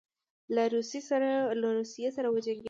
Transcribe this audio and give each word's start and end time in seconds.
له 0.55 0.63
روسیې 0.73 2.09
سره 2.21 2.27
وجنګېدی. 2.33 2.59